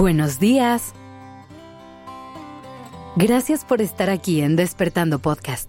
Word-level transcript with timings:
Buenos 0.00 0.38
días. 0.38 0.94
Gracias 3.16 3.66
por 3.66 3.82
estar 3.82 4.08
aquí 4.08 4.40
en 4.40 4.56
Despertando 4.56 5.18
Podcast. 5.18 5.68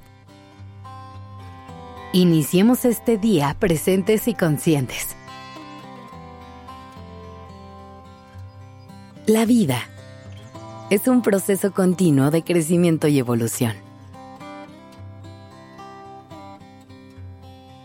Iniciemos 2.14 2.86
este 2.86 3.18
día 3.18 3.58
presentes 3.60 4.29
y 4.29 4.33
conscientes. 4.33 5.18
La 9.28 9.44
vida 9.44 9.79
es 10.90 11.10
un 11.10 11.24
proceso 11.24 11.74
continuo 11.74 12.32
de 12.32 12.42
crecimiento 12.42 13.10
y 13.10 13.20
evolución. 13.20 13.74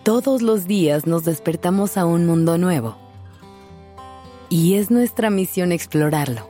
Todos 0.05 0.43
los 0.43 0.69
días 0.69 1.09
nos 1.09 1.25
despertamos 1.25 1.97
a 1.97 2.07
un 2.07 2.25
mundo 2.25 2.57
nuevo 2.57 3.06
y 4.49 4.75
es 4.75 4.91
nuestra 4.91 5.31
misión 5.31 5.73
explorarlo. 5.73 6.49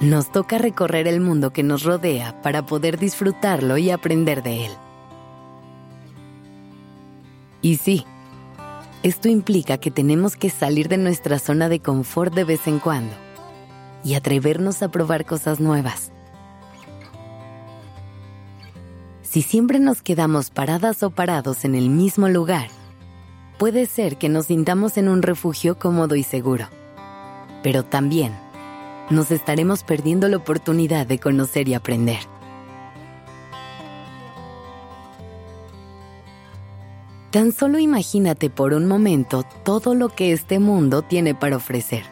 Nos 0.00 0.32
toca 0.32 0.58
recorrer 0.58 1.06
el 1.06 1.20
mundo 1.20 1.52
que 1.52 1.62
nos 1.62 1.84
rodea 1.84 2.42
para 2.42 2.66
poder 2.66 2.98
disfrutarlo 2.98 3.78
y 3.78 3.90
aprender 3.90 4.42
de 4.42 4.66
él. 4.66 4.72
Y 7.62 7.76
sí, 7.76 8.04
esto 9.02 9.28
implica 9.28 9.78
que 9.78 9.90
tenemos 9.90 10.36
que 10.36 10.50
salir 10.50 10.88
de 10.88 10.98
nuestra 10.98 11.38
zona 11.38 11.68
de 11.68 11.80
confort 11.80 12.34
de 12.34 12.44
vez 12.44 12.66
en 12.66 12.78
cuando 12.78 13.14
y 14.02 14.14
atrevernos 14.14 14.82
a 14.82 14.90
probar 14.90 15.24
cosas 15.24 15.60
nuevas. 15.60 16.10
Si 19.22 19.42
siempre 19.42 19.78
nos 19.78 20.02
quedamos 20.02 20.50
paradas 20.50 21.02
o 21.02 21.10
parados 21.10 21.64
en 21.64 21.74
el 21.74 21.88
mismo 21.88 22.28
lugar, 22.28 22.68
puede 23.58 23.86
ser 23.86 24.16
que 24.16 24.28
nos 24.28 24.46
sintamos 24.46 24.96
en 24.96 25.08
un 25.08 25.22
refugio 25.22 25.78
cómodo 25.78 26.16
y 26.16 26.22
seguro. 26.22 26.68
Pero 27.62 27.82
también 27.82 28.32
nos 29.10 29.30
estaremos 29.30 29.84
perdiendo 29.84 30.28
la 30.28 30.36
oportunidad 30.38 31.06
de 31.06 31.18
conocer 31.18 31.68
y 31.68 31.74
aprender. 31.74 32.18
Tan 37.30 37.52
solo 37.52 37.78
imagínate 37.78 38.48
por 38.48 38.74
un 38.74 38.86
momento 38.86 39.44
todo 39.64 39.94
lo 39.94 40.08
que 40.08 40.32
este 40.32 40.60
mundo 40.60 41.02
tiene 41.02 41.34
para 41.34 41.56
ofrecer. 41.56 42.04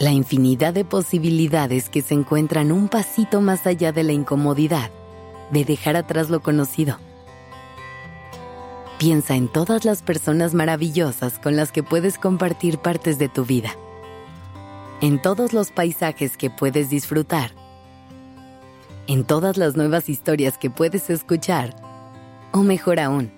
La 0.00 0.10
infinidad 0.10 0.74
de 0.74 0.84
posibilidades 0.84 1.88
que 1.88 2.02
se 2.02 2.14
encuentran 2.14 2.72
un 2.72 2.88
pasito 2.88 3.40
más 3.40 3.66
allá 3.68 3.92
de 3.92 4.02
la 4.02 4.12
incomodidad 4.12 4.90
de 5.52 5.64
dejar 5.64 5.94
atrás 5.94 6.28
lo 6.30 6.40
conocido 6.40 6.98
Piensa 8.98 9.34
en 9.34 9.48
todas 9.48 9.84
las 9.84 10.02
personas 10.02 10.54
maravillosas 10.54 11.40
con 11.40 11.56
las 11.56 11.72
que 11.72 11.82
puedes 11.82 12.16
compartir 12.16 12.78
partes 12.78 13.18
de 13.18 13.28
tu 13.28 13.44
vida, 13.44 13.76
en 15.00 15.20
todos 15.20 15.52
los 15.52 15.72
paisajes 15.72 16.36
que 16.36 16.48
puedes 16.48 16.90
disfrutar, 16.90 17.50
en 19.08 19.24
todas 19.24 19.56
las 19.56 19.76
nuevas 19.76 20.08
historias 20.08 20.58
que 20.58 20.70
puedes 20.70 21.10
escuchar, 21.10 21.74
o 22.52 22.58
mejor 22.58 23.00
aún, 23.00 23.32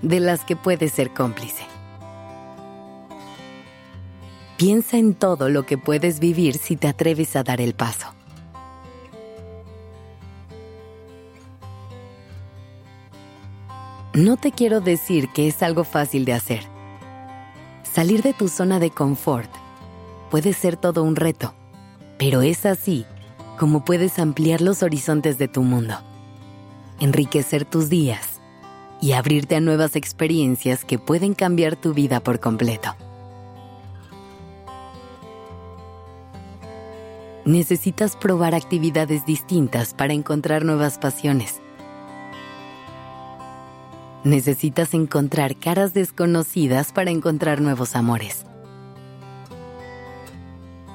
de 0.00 0.20
las 0.20 0.44
que 0.44 0.56
puedes 0.56 0.92
ser 0.92 1.10
cómplice. 1.10 1.64
Piensa 4.56 4.96
en 4.96 5.14
todo 5.14 5.50
lo 5.50 5.66
que 5.66 5.76
puedes 5.76 6.18
vivir 6.18 6.56
si 6.56 6.76
te 6.76 6.88
atreves 6.88 7.36
a 7.36 7.42
dar 7.42 7.60
el 7.60 7.74
paso. 7.74 8.13
No 14.14 14.36
te 14.36 14.52
quiero 14.52 14.80
decir 14.80 15.28
que 15.30 15.48
es 15.48 15.60
algo 15.60 15.82
fácil 15.82 16.24
de 16.24 16.34
hacer. 16.34 16.60
Salir 17.82 18.22
de 18.22 18.32
tu 18.32 18.46
zona 18.46 18.78
de 18.78 18.90
confort 18.90 19.50
puede 20.30 20.52
ser 20.52 20.76
todo 20.76 21.02
un 21.02 21.16
reto, 21.16 21.52
pero 22.16 22.40
es 22.40 22.64
así 22.64 23.06
como 23.58 23.84
puedes 23.84 24.20
ampliar 24.20 24.60
los 24.60 24.84
horizontes 24.84 25.36
de 25.36 25.48
tu 25.48 25.64
mundo, 25.64 25.96
enriquecer 27.00 27.64
tus 27.64 27.88
días 27.88 28.40
y 29.00 29.12
abrirte 29.12 29.56
a 29.56 29.60
nuevas 29.60 29.96
experiencias 29.96 30.84
que 30.84 31.00
pueden 31.00 31.34
cambiar 31.34 31.74
tu 31.74 31.92
vida 31.92 32.20
por 32.20 32.38
completo. 32.38 32.94
Necesitas 37.44 38.14
probar 38.14 38.54
actividades 38.54 39.26
distintas 39.26 39.92
para 39.92 40.12
encontrar 40.12 40.64
nuevas 40.64 40.98
pasiones 40.98 41.63
necesitas 44.24 44.94
encontrar 44.94 45.54
caras 45.56 45.92
desconocidas 45.92 46.92
para 46.92 47.10
encontrar 47.10 47.60
nuevos 47.60 47.94
amores. 47.94 48.46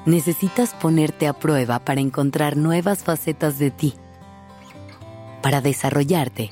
Necesitas 0.04 0.74
ponerte 0.74 1.28
a 1.28 1.32
prueba 1.32 1.78
para 1.78 2.00
encontrar 2.00 2.56
nuevas 2.56 3.04
facetas 3.04 3.58
de 3.58 3.70
ti. 3.70 3.94
Para 5.42 5.60
desarrollarte, 5.60 6.50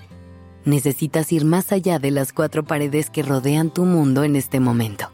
necesitas 0.65 1.33
ir 1.33 1.45
más 1.45 1.73
allá 1.73 1.99
de 1.99 2.13
las 2.13 2.33
cuatro 2.33 2.65
paredes 2.65 3.11
que 3.11 3.23
rodean 3.23 3.71
tu 3.71 3.85
mundo 3.85 4.23
en 4.23 4.37
este 4.37 4.61
momento. 4.61 5.11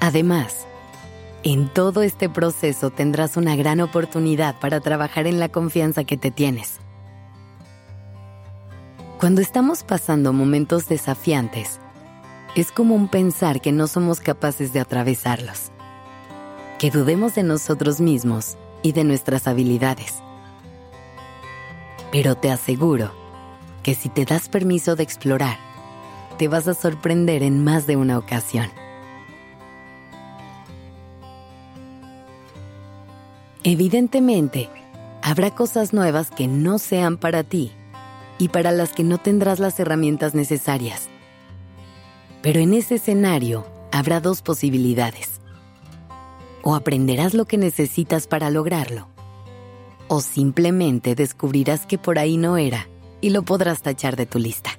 Además, 0.00 0.66
en 1.44 1.68
todo 1.68 2.02
este 2.02 2.28
proceso 2.28 2.90
tendrás 2.90 3.36
una 3.36 3.54
gran 3.56 3.80
oportunidad 3.80 4.58
para 4.58 4.80
trabajar 4.80 5.26
en 5.26 5.38
la 5.38 5.48
confianza 5.48 6.04
que 6.04 6.16
te 6.16 6.30
tienes. 6.30 6.80
Cuando 9.20 9.40
estamos 9.40 9.82
pasando 9.82 10.32
momentos 10.32 10.88
desafiantes, 10.88 11.80
es 12.54 12.72
común 12.72 13.08
pensar 13.08 13.60
que 13.60 13.72
no 13.72 13.86
somos 13.86 14.20
capaces 14.20 14.72
de 14.72 14.80
atravesarlos, 14.80 15.70
que 16.78 16.90
dudemos 16.90 17.34
de 17.34 17.42
nosotros 17.42 18.00
mismos 18.00 18.56
y 18.82 18.92
de 18.92 19.04
nuestras 19.04 19.46
habilidades. 19.46 20.22
Pero 22.10 22.36
te 22.36 22.50
aseguro 22.50 23.12
que 23.82 23.94
si 23.94 24.08
te 24.08 24.24
das 24.24 24.48
permiso 24.48 24.96
de 24.96 25.02
explorar, 25.02 25.58
te 26.36 26.48
vas 26.48 26.68
a 26.68 26.74
sorprender 26.74 27.42
en 27.42 27.62
más 27.62 27.86
de 27.86 27.96
una 27.96 28.18
ocasión. 28.18 28.68
Evidentemente, 33.70 34.70
habrá 35.20 35.54
cosas 35.54 35.92
nuevas 35.92 36.30
que 36.30 36.48
no 36.48 36.78
sean 36.78 37.18
para 37.18 37.44
ti 37.44 37.70
y 38.38 38.48
para 38.48 38.72
las 38.72 38.94
que 38.94 39.04
no 39.04 39.18
tendrás 39.18 39.58
las 39.58 39.78
herramientas 39.78 40.34
necesarias. 40.34 41.10
Pero 42.40 42.60
en 42.60 42.72
ese 42.72 42.94
escenario 42.94 43.66
habrá 43.92 44.20
dos 44.20 44.40
posibilidades. 44.40 45.42
O 46.62 46.74
aprenderás 46.74 47.34
lo 47.34 47.44
que 47.44 47.58
necesitas 47.58 48.26
para 48.26 48.48
lograrlo, 48.48 49.08
o 50.08 50.22
simplemente 50.22 51.14
descubrirás 51.14 51.84
que 51.84 51.98
por 51.98 52.18
ahí 52.18 52.38
no 52.38 52.56
era 52.56 52.88
y 53.20 53.28
lo 53.28 53.42
podrás 53.42 53.82
tachar 53.82 54.16
de 54.16 54.24
tu 54.24 54.38
lista. 54.38 54.70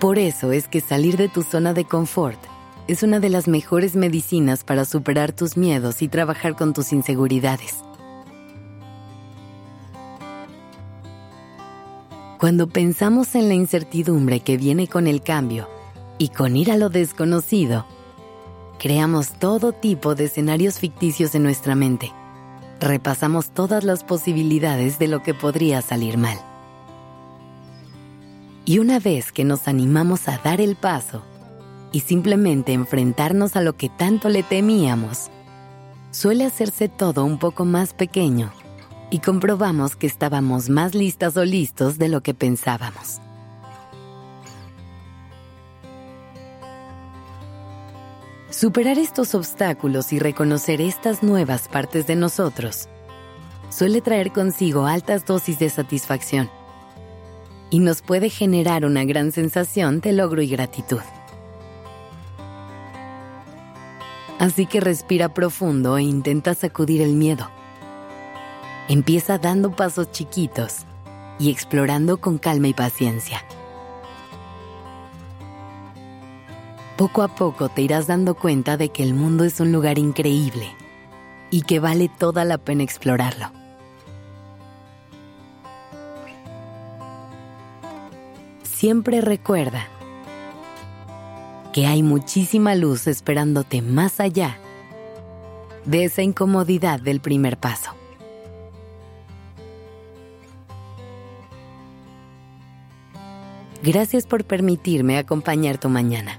Por 0.00 0.18
eso 0.18 0.52
es 0.52 0.68
que 0.68 0.80
salir 0.80 1.18
de 1.18 1.28
tu 1.28 1.42
zona 1.42 1.74
de 1.74 1.84
confort 1.84 2.53
es 2.86 3.02
una 3.02 3.18
de 3.18 3.30
las 3.30 3.48
mejores 3.48 3.96
medicinas 3.96 4.62
para 4.62 4.84
superar 4.84 5.32
tus 5.32 5.56
miedos 5.56 6.02
y 6.02 6.08
trabajar 6.08 6.54
con 6.54 6.74
tus 6.74 6.92
inseguridades. 6.92 7.76
Cuando 12.38 12.68
pensamos 12.68 13.34
en 13.36 13.48
la 13.48 13.54
incertidumbre 13.54 14.40
que 14.40 14.58
viene 14.58 14.86
con 14.86 15.06
el 15.06 15.22
cambio 15.22 15.66
y 16.18 16.28
con 16.28 16.56
ir 16.56 16.70
a 16.70 16.76
lo 16.76 16.90
desconocido, 16.90 17.86
creamos 18.78 19.30
todo 19.30 19.72
tipo 19.72 20.14
de 20.14 20.24
escenarios 20.24 20.78
ficticios 20.78 21.34
en 21.34 21.42
nuestra 21.42 21.74
mente. 21.74 22.12
Repasamos 22.80 23.48
todas 23.50 23.82
las 23.82 24.04
posibilidades 24.04 24.98
de 24.98 25.08
lo 25.08 25.22
que 25.22 25.32
podría 25.32 25.80
salir 25.80 26.18
mal. 26.18 26.36
Y 28.66 28.78
una 28.78 28.98
vez 28.98 29.32
que 29.32 29.44
nos 29.44 29.68
animamos 29.68 30.28
a 30.28 30.36
dar 30.38 30.60
el 30.60 30.76
paso, 30.76 31.22
y 31.94 32.00
simplemente 32.00 32.72
enfrentarnos 32.72 33.54
a 33.54 33.60
lo 33.60 33.76
que 33.76 33.88
tanto 33.88 34.28
le 34.28 34.42
temíamos, 34.42 35.30
suele 36.10 36.44
hacerse 36.44 36.88
todo 36.88 37.24
un 37.24 37.38
poco 37.38 37.64
más 37.64 37.94
pequeño 37.94 38.52
y 39.10 39.20
comprobamos 39.20 39.94
que 39.94 40.08
estábamos 40.08 40.68
más 40.68 40.96
listas 40.96 41.36
o 41.36 41.44
listos 41.44 41.96
de 41.96 42.08
lo 42.08 42.20
que 42.20 42.34
pensábamos. 42.34 43.20
Superar 48.50 48.98
estos 48.98 49.36
obstáculos 49.36 50.12
y 50.12 50.18
reconocer 50.18 50.80
estas 50.80 51.22
nuevas 51.22 51.68
partes 51.68 52.08
de 52.08 52.16
nosotros 52.16 52.88
suele 53.70 54.00
traer 54.00 54.32
consigo 54.32 54.86
altas 54.86 55.26
dosis 55.26 55.60
de 55.60 55.70
satisfacción 55.70 56.50
y 57.70 57.78
nos 57.78 58.02
puede 58.02 58.30
generar 58.30 58.84
una 58.84 59.04
gran 59.04 59.30
sensación 59.30 60.00
de 60.00 60.12
logro 60.12 60.42
y 60.42 60.48
gratitud. 60.48 61.00
Así 64.38 64.66
que 64.66 64.80
respira 64.80 65.32
profundo 65.32 65.96
e 65.96 66.02
intenta 66.02 66.54
sacudir 66.54 67.00
el 67.02 67.14
miedo. 67.14 67.48
Empieza 68.88 69.38
dando 69.38 69.74
pasos 69.74 70.10
chiquitos 70.10 70.84
y 71.38 71.50
explorando 71.50 72.18
con 72.18 72.38
calma 72.38 72.68
y 72.68 72.74
paciencia. 72.74 73.44
Poco 76.96 77.22
a 77.22 77.28
poco 77.28 77.68
te 77.68 77.82
irás 77.82 78.06
dando 78.06 78.34
cuenta 78.34 78.76
de 78.76 78.90
que 78.90 79.02
el 79.02 79.14
mundo 79.14 79.44
es 79.44 79.58
un 79.58 79.72
lugar 79.72 79.98
increíble 79.98 80.76
y 81.50 81.62
que 81.62 81.80
vale 81.80 82.08
toda 82.08 82.44
la 82.44 82.58
pena 82.58 82.82
explorarlo. 82.82 83.50
Siempre 88.62 89.20
recuerda 89.20 89.88
que 91.74 91.88
hay 91.88 92.04
muchísima 92.04 92.76
luz 92.76 93.08
esperándote 93.08 93.82
más 93.82 94.20
allá 94.20 94.60
de 95.84 96.04
esa 96.04 96.22
incomodidad 96.22 97.00
del 97.00 97.18
primer 97.18 97.58
paso. 97.58 97.90
Gracias 103.82 104.24
por 104.24 104.44
permitirme 104.44 105.18
acompañar 105.18 105.78
tu 105.78 105.88
mañana. 105.88 106.38